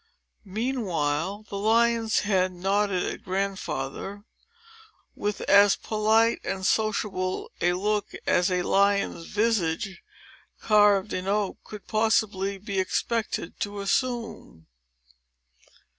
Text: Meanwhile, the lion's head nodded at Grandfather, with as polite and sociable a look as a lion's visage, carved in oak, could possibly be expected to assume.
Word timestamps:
Meanwhile, 0.49 1.45
the 1.47 1.59
lion's 1.59 2.21
head 2.21 2.51
nodded 2.53 3.03
at 3.03 3.23
Grandfather, 3.23 4.23
with 5.15 5.41
as 5.41 5.75
polite 5.75 6.39
and 6.43 6.65
sociable 6.65 7.51
a 7.61 7.73
look 7.73 8.15
as 8.25 8.49
a 8.49 8.63
lion's 8.63 9.27
visage, 9.27 10.01
carved 10.59 11.13
in 11.13 11.27
oak, 11.27 11.59
could 11.63 11.85
possibly 11.87 12.57
be 12.57 12.79
expected 12.79 13.59
to 13.59 13.79
assume. 13.79 14.65